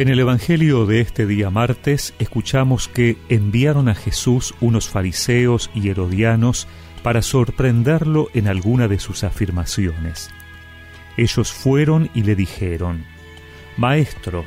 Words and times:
En 0.00 0.08
el 0.08 0.18
Evangelio 0.18 0.86
de 0.86 1.02
este 1.02 1.26
día 1.26 1.50
martes 1.50 2.14
escuchamos 2.18 2.88
que 2.88 3.18
enviaron 3.28 3.90
a 3.90 3.94
Jesús 3.94 4.54
unos 4.62 4.88
fariseos 4.88 5.70
y 5.74 5.90
herodianos 5.90 6.66
para 7.02 7.20
sorprenderlo 7.20 8.30
en 8.32 8.48
alguna 8.48 8.88
de 8.88 8.98
sus 8.98 9.24
afirmaciones. 9.24 10.30
Ellos 11.18 11.52
fueron 11.52 12.08
y 12.14 12.22
le 12.22 12.34
dijeron, 12.34 13.04
Maestro, 13.76 14.46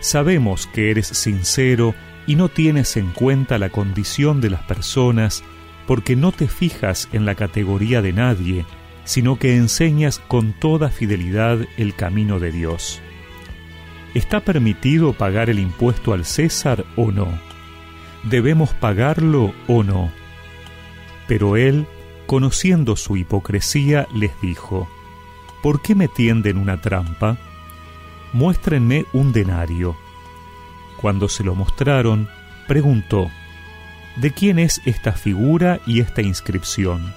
sabemos 0.00 0.66
que 0.66 0.90
eres 0.90 1.06
sincero 1.06 1.94
y 2.26 2.34
no 2.34 2.50
tienes 2.50 2.98
en 2.98 3.10
cuenta 3.12 3.56
la 3.56 3.70
condición 3.70 4.42
de 4.42 4.50
las 4.50 4.64
personas 4.64 5.42
porque 5.86 6.14
no 6.14 6.30
te 6.30 6.46
fijas 6.46 7.08
en 7.14 7.24
la 7.24 7.36
categoría 7.36 8.02
de 8.02 8.12
nadie, 8.12 8.66
sino 9.04 9.38
que 9.38 9.56
enseñas 9.56 10.18
con 10.18 10.52
toda 10.52 10.90
fidelidad 10.90 11.58
el 11.78 11.94
camino 11.94 12.38
de 12.38 12.52
Dios. 12.52 13.00
¿Está 14.14 14.40
permitido 14.40 15.12
pagar 15.12 15.50
el 15.50 15.60
impuesto 15.60 16.12
al 16.12 16.24
César 16.24 16.84
o 16.96 17.12
no? 17.12 17.28
¿Debemos 18.24 18.74
pagarlo 18.74 19.54
o 19.68 19.84
no? 19.84 20.10
Pero 21.28 21.56
él, 21.56 21.86
conociendo 22.26 22.96
su 22.96 23.16
hipocresía, 23.16 24.08
les 24.12 24.32
dijo, 24.40 24.88
¿Por 25.62 25.80
qué 25.80 25.94
me 25.94 26.08
tienden 26.08 26.58
una 26.58 26.80
trampa? 26.80 27.38
Muéstrenme 28.32 29.06
un 29.12 29.32
denario. 29.32 29.96
Cuando 31.00 31.28
se 31.28 31.44
lo 31.44 31.54
mostraron, 31.54 32.28
preguntó, 32.66 33.30
¿De 34.16 34.32
quién 34.32 34.58
es 34.58 34.80
esta 34.86 35.12
figura 35.12 35.80
y 35.86 36.00
esta 36.00 36.20
inscripción? 36.20 37.14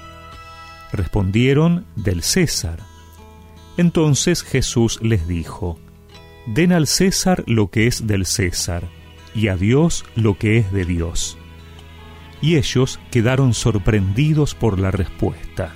Respondieron, 0.92 1.86
del 1.96 2.22
César. 2.22 2.78
Entonces 3.78 4.44
Jesús 4.44 5.00
les 5.02 5.28
dijo, 5.28 5.80
Den 6.46 6.74
al 6.74 6.88
César 6.88 7.44
lo 7.48 7.70
que 7.70 7.88
es 7.88 8.06
del 8.06 8.26
César, 8.26 8.84
y 9.34 9.48
a 9.48 9.56
Dios 9.56 10.04
lo 10.16 10.38
que 10.38 10.58
es 10.58 10.72
de 10.72 10.84
Dios. 10.86 11.38
Y 12.42 12.58
ellos 12.58 13.00
quedaron 13.12 13.54
sorprendidos 13.54 14.54
por 14.54 14.78
la 14.78 14.92
respuesta. 14.92 15.74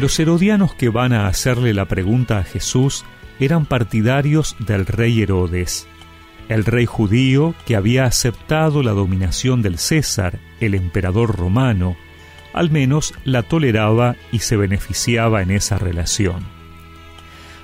Los 0.00 0.18
herodianos 0.18 0.74
que 0.74 0.88
van 0.88 1.12
a 1.12 1.28
hacerle 1.28 1.74
la 1.74 1.86
pregunta 1.86 2.38
a 2.38 2.42
Jesús 2.42 3.04
eran 3.38 3.66
partidarios 3.66 4.56
del 4.58 4.86
rey 4.86 5.20
Herodes, 5.20 5.86
el 6.48 6.64
rey 6.64 6.86
judío 6.86 7.54
que 7.66 7.76
había 7.76 8.04
aceptado 8.04 8.82
la 8.82 8.92
dominación 8.92 9.62
del 9.62 9.78
César, 9.78 10.40
el 10.60 10.74
emperador 10.74 11.36
romano, 11.36 11.96
al 12.52 12.70
menos 12.70 13.14
la 13.24 13.42
toleraba 13.42 14.16
y 14.30 14.40
se 14.40 14.56
beneficiaba 14.56 15.42
en 15.42 15.50
esa 15.50 15.78
relación. 15.78 16.44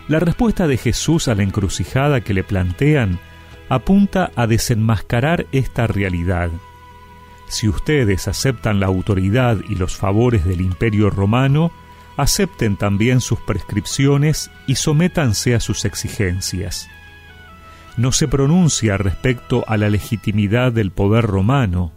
La 0.08 0.20
respuesta 0.20 0.66
de 0.66 0.78
Jesús 0.78 1.28
a 1.28 1.34
la 1.34 1.42
encrucijada 1.42 2.22
que 2.22 2.34
le 2.34 2.42
plantean 2.42 3.20
apunta 3.68 4.30
a 4.36 4.46
desenmascarar 4.46 5.46
esta 5.52 5.86
realidad. 5.86 6.50
Si 7.48 7.68
ustedes 7.68 8.28
aceptan 8.28 8.80
la 8.80 8.86
autoridad 8.86 9.58
y 9.68 9.74
los 9.74 9.96
favores 9.96 10.44
del 10.44 10.60
imperio 10.60 11.10
romano, 11.10 11.70
acepten 12.16 12.76
también 12.76 13.20
sus 13.20 13.38
prescripciones 13.40 14.50
y 14.66 14.74
sométanse 14.74 15.54
a 15.54 15.60
sus 15.60 15.84
exigencias. 15.84 16.88
No 17.96 18.12
se 18.12 18.28
pronuncia 18.28 18.96
respecto 18.96 19.64
a 19.66 19.76
la 19.76 19.90
legitimidad 19.90 20.72
del 20.72 20.90
poder 20.90 21.24
romano, 21.26 21.92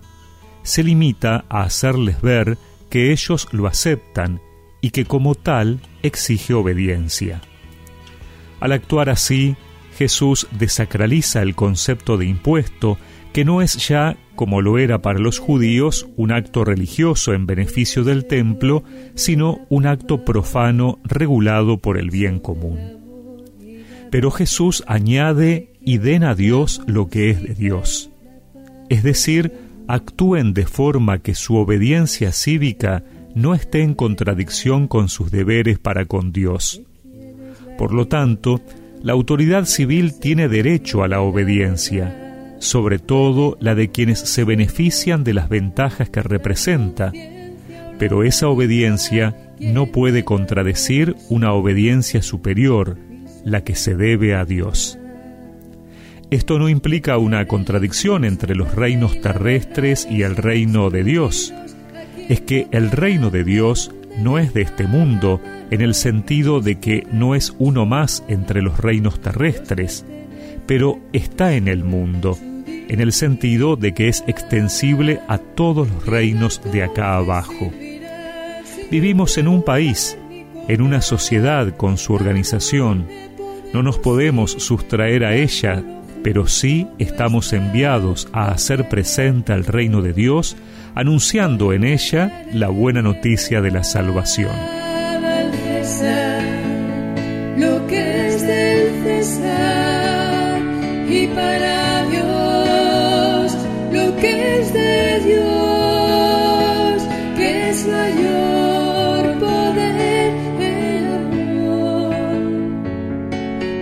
se 0.64 0.84
limita 0.84 1.46
a 1.50 1.64
hacerles 1.64 2.22
ver 2.22 2.58
que 2.92 3.12
ellos 3.12 3.48
lo 3.52 3.66
aceptan 3.66 4.42
y 4.82 4.92
que 4.92 5.06
como 5.06 5.34
tal 5.34 5.80
exige 6.04 6.54
obediencia. 6.54 7.42
Al 8.60 8.74
actuar 8.74 9.10
así, 9.10 9.56
Jesús 9.98 10.48
desacraliza 10.52 11.42
el 11.42 11.56
concepto 11.56 12.18
de 12.18 12.26
impuesto, 12.26 12.98
que 13.34 13.46
no 13.46 13.62
es 13.62 13.88
ya, 13.88 14.18
como 14.36 14.62
lo 14.62 14.78
era 14.78 15.02
para 15.02 15.20
los 15.20 15.40
judíos, 15.40 16.08
un 16.18 16.32
acto 16.32 16.66
religioso 16.66 17.34
en 17.34 17.48
beneficio 17.48 18.04
del 18.04 18.26
templo, 18.26 18.84
sino 19.16 19.66
un 19.70 19.88
acto 19.88 20.26
profano 20.26 21.00
regulado 21.04 21.78
por 21.78 21.98
el 21.98 22.10
bien 22.10 22.40
común. 22.40 23.00
Pero 24.12 24.32
Jesús 24.32 24.84
añade 24.86 25.72
y 25.82 25.98
den 25.98 26.24
a 26.24 26.36
Dios 26.36 26.82
lo 26.88 27.08
que 27.08 27.30
es 27.30 27.42
de 27.42 27.54
Dios, 27.54 28.12
es 28.90 29.04
decir, 29.04 29.71
actúen 29.94 30.54
de 30.54 30.66
forma 30.66 31.20
que 31.20 31.36
su 31.36 31.56
obediencia 31.56 32.32
cívica 32.32 33.04
no 33.36 33.54
esté 33.54 33.82
en 33.82 33.94
contradicción 33.94 34.88
con 34.88 35.10
sus 35.10 35.32
deberes 35.32 35.80
para 35.80 36.06
con 36.06 36.32
Dios. 36.32 36.82
Por 37.78 37.94
lo 37.94 38.08
tanto, 38.08 38.62
la 39.04 39.12
autoridad 39.14 39.66
civil 39.66 40.18
tiene 40.18 40.48
derecho 40.48 41.04
a 41.04 41.10
la 41.10 41.22
obediencia, 41.22 42.56
sobre 42.60 43.00
todo 43.00 43.58
la 43.60 43.76
de 43.76 43.90
quienes 43.90 44.20
se 44.20 44.46
benefician 44.46 45.26
de 45.26 45.34
las 45.34 45.50
ventajas 45.50 46.10
que 46.10 46.22
representa, 46.22 47.12
pero 48.00 48.24
esa 48.24 48.48
obediencia 48.48 49.36
no 49.60 49.88
puede 49.88 50.24
contradecir 50.24 51.16
una 51.30 51.52
obediencia 51.52 52.22
superior, 52.22 52.98
la 53.44 53.64
que 53.66 53.76
se 53.76 53.96
debe 53.96 54.36
a 54.36 54.46
Dios. 54.46 55.01
Esto 56.32 56.58
no 56.60 56.70
implica 56.70 57.18
una 57.18 57.46
contradicción 57.46 58.24
entre 58.24 58.56
los 58.56 58.74
reinos 58.74 59.20
terrestres 59.20 60.08
y 60.10 60.22
el 60.22 60.38
reino 60.38 60.90
de 60.90 61.04
Dios. 61.04 61.54
Es 62.30 62.40
que 62.40 62.70
el 62.72 62.90
reino 62.90 63.32
de 63.32 63.44
Dios 63.44 63.92
no 64.18 64.40
es 64.40 64.54
de 64.54 64.62
este 64.62 64.88
mundo 64.88 65.42
en 65.72 65.82
el 65.82 65.94
sentido 65.94 66.62
de 66.62 66.80
que 66.80 67.06
no 67.12 67.36
es 67.36 67.54
uno 67.60 67.86
más 67.86 68.24
entre 68.30 68.62
los 68.62 68.80
reinos 68.80 69.20
terrestres, 69.20 70.06
pero 70.66 71.02
está 71.12 71.54
en 71.56 71.68
el 71.68 71.84
mundo, 71.84 72.38
en 72.66 73.02
el 73.02 73.12
sentido 73.12 73.76
de 73.76 73.94
que 73.94 74.08
es 74.08 74.24
extensible 74.26 75.20
a 75.28 75.38
todos 75.38 75.90
los 75.90 76.06
reinos 76.06 76.62
de 76.72 76.84
acá 76.84 77.18
abajo. 77.18 77.74
Vivimos 78.90 79.38
en 79.38 79.50
un 79.50 79.64
país, 79.66 80.18
en 80.70 80.82
una 80.82 81.02
sociedad 81.02 81.76
con 81.76 81.98
su 81.98 82.14
organización. 82.14 83.06
No 83.74 83.84
nos 83.84 83.98
podemos 83.98 84.52
sustraer 84.52 85.26
a 85.26 85.36
ella 85.36 85.84
pero 86.24 86.48
sí 86.48 86.88
estamos 87.00 87.54
enviados 87.54 88.28
a 88.34 88.52
hacer 88.52 88.90
presente 88.90 89.54
al 89.54 89.66
reino 89.66 90.02
de 90.02 90.14
Dios, 90.14 90.56
anunciando 90.96 91.74
en 91.74 91.84
ella 91.84 92.46
la 92.54 92.70
buena 92.70 93.02
noticia 93.02 93.62
de 93.62 93.72
la 93.72 93.84
salvación. 93.84 94.52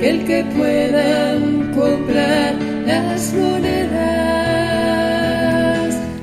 El 0.10 0.26
que 0.26 0.44
pueda 0.44 1.38
comprar 1.76 2.56
las 2.88 3.32
monedas. 3.34 3.90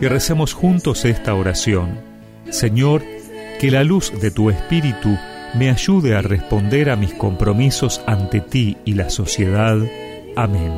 Y 0.00 0.06
recemos 0.06 0.52
juntos 0.54 1.04
esta 1.04 1.34
oración. 1.34 2.00
Señor, 2.50 3.04
que 3.60 3.70
la 3.70 3.84
luz 3.84 4.12
de 4.20 4.32
tu 4.32 4.50
Espíritu 4.50 5.16
me 5.54 5.70
ayude 5.70 6.16
a 6.16 6.22
responder 6.22 6.90
a 6.90 6.96
mis 6.96 7.14
compromisos 7.14 8.00
ante 8.06 8.40
ti 8.40 8.76
y 8.84 8.94
la 8.94 9.08
sociedad. 9.08 9.78
Amén. 10.34 10.72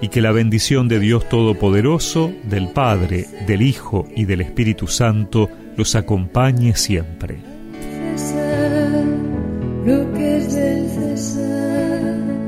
Y 0.00 0.08
que 0.08 0.20
la 0.20 0.32
bendición 0.32 0.88
de 0.88 0.98
Dios 0.98 1.28
Todopoderoso, 1.28 2.32
del 2.42 2.70
Padre, 2.70 3.26
del 3.46 3.62
Hijo 3.62 4.08
y 4.16 4.24
del 4.24 4.40
Espíritu 4.40 4.88
Santo 4.88 5.48
los 5.76 5.94
acompañe 5.94 6.74
siempre 6.74 7.49
lo 9.84 10.12
que 10.12 10.36
es 10.36 10.54
del 10.54 10.88
César. 10.90 12.39